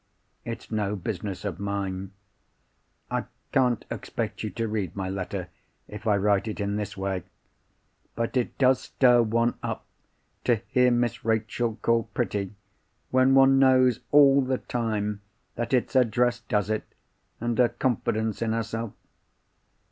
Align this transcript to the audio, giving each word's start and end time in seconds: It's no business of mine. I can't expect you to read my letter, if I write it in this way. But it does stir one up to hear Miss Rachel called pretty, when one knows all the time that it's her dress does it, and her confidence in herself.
It's 0.45 0.71
no 0.71 0.95
business 0.95 1.45
of 1.45 1.59
mine. 1.59 2.13
I 3.11 3.25
can't 3.51 3.85
expect 3.91 4.41
you 4.41 4.49
to 4.49 4.67
read 4.67 4.95
my 4.95 5.09
letter, 5.11 5.49
if 5.87 6.07
I 6.07 6.17
write 6.17 6.47
it 6.47 6.59
in 6.59 6.75
this 6.75 6.97
way. 6.97 7.21
But 8.15 8.35
it 8.35 8.57
does 8.57 8.79
stir 8.81 9.21
one 9.21 9.59
up 9.61 9.85
to 10.45 10.55
hear 10.69 10.89
Miss 10.89 11.23
Rachel 11.23 11.75
called 11.83 12.11
pretty, 12.15 12.55
when 13.11 13.35
one 13.35 13.59
knows 13.59 13.99
all 14.09 14.41
the 14.41 14.57
time 14.57 15.21
that 15.53 15.71
it's 15.71 15.93
her 15.93 16.03
dress 16.03 16.39
does 16.39 16.71
it, 16.71 16.95
and 17.39 17.55
her 17.59 17.69
confidence 17.69 18.41
in 18.41 18.53
herself. 18.53 18.93